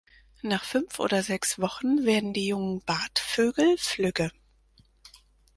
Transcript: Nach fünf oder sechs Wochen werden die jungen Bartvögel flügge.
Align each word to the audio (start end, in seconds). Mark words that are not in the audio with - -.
Nach 0.41 0.63
fünf 0.63 0.97
oder 0.97 1.21
sechs 1.21 1.59
Wochen 1.59 2.05
werden 2.05 2.33
die 2.33 2.47
jungen 2.47 2.81
Bartvögel 2.83 3.77
flügge. 3.77 4.31